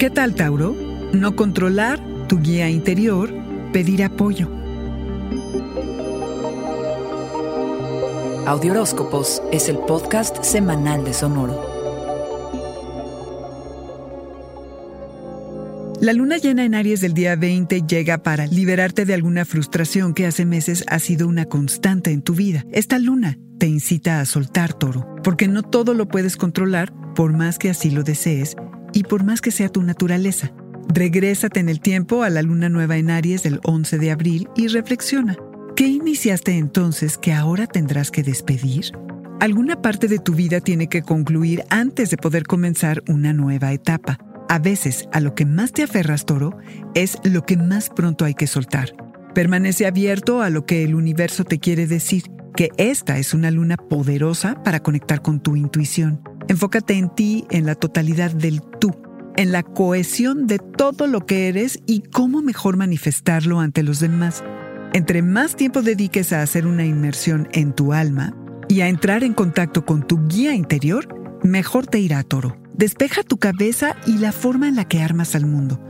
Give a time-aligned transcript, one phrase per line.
[0.00, 0.74] ¿Qué tal, Tauro?
[1.12, 3.30] No controlar tu guía interior,
[3.70, 4.48] pedir apoyo.
[8.46, 11.60] Audioróscopos es el podcast semanal de Sonoro.
[16.00, 20.24] La luna llena en Aries del día 20 llega para liberarte de alguna frustración que
[20.24, 22.64] hace meses ha sido una constante en tu vida.
[22.72, 27.58] Esta luna te incita a soltar toro, porque no todo lo puedes controlar por más
[27.58, 28.56] que así lo desees
[28.92, 30.52] y por más que sea tu naturaleza.
[30.88, 34.68] Regrésate en el tiempo a la luna nueva en Aries del 11 de abril y
[34.68, 35.36] reflexiona.
[35.76, 38.92] ¿Qué iniciaste entonces que ahora tendrás que despedir?
[39.40, 44.18] Alguna parte de tu vida tiene que concluir antes de poder comenzar una nueva etapa.
[44.48, 46.58] A veces, a lo que más te aferras, toro,
[46.94, 48.92] es lo que más pronto hay que soltar.
[49.34, 52.24] Permanece abierto a lo que el universo te quiere decir,
[52.56, 56.20] que esta es una luna poderosa para conectar con tu intuición.
[56.50, 58.90] Enfócate en ti, en la totalidad del tú,
[59.36, 64.42] en la cohesión de todo lo que eres y cómo mejor manifestarlo ante los demás.
[64.92, 68.34] Entre más tiempo dediques a hacer una inmersión en tu alma
[68.68, 71.06] y a entrar en contacto con tu guía interior,
[71.44, 72.56] mejor te irá, toro.
[72.74, 75.80] Despeja tu cabeza y la forma en la que armas al mundo.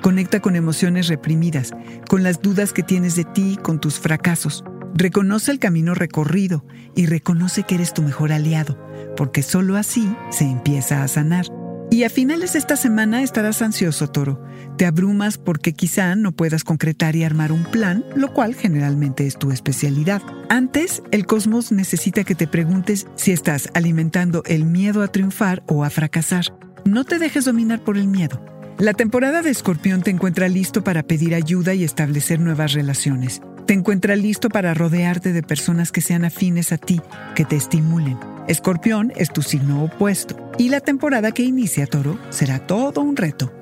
[0.00, 1.74] Conecta con emociones reprimidas,
[2.08, 4.64] con las dudas que tienes de ti, con tus fracasos.
[4.98, 8.78] Reconoce el camino recorrido y reconoce que eres tu mejor aliado,
[9.14, 11.44] porque solo así se empieza a sanar.
[11.90, 14.42] Y a finales de esta semana estarás ansioso, toro.
[14.78, 19.38] Te abrumas porque quizá no puedas concretar y armar un plan, lo cual generalmente es
[19.38, 20.22] tu especialidad.
[20.48, 25.84] Antes, el cosmos necesita que te preguntes si estás alimentando el miedo a triunfar o
[25.84, 26.46] a fracasar.
[26.86, 28.42] No te dejes dominar por el miedo.
[28.78, 33.42] La temporada de Escorpión te encuentra listo para pedir ayuda y establecer nuevas relaciones.
[33.66, 37.00] Te encuentra listo para rodearte de personas que sean afines a ti,
[37.34, 38.16] que te estimulen.
[38.46, 43.52] Escorpión es tu signo opuesto y la temporada que inicia Toro será todo un reto.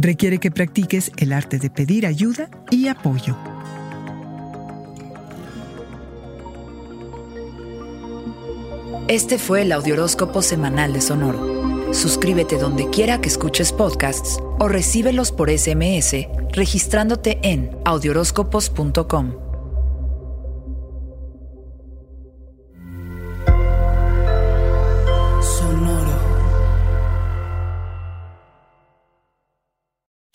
[0.00, 3.36] Requiere que practiques el arte de pedir ayuda y apoyo.
[9.06, 11.94] Este fue el Audioróscopo Semanal de Sonoro.
[11.94, 19.41] Suscríbete donde quiera que escuches podcasts o recíbelos por SMS registrándote en audioróscopos.com.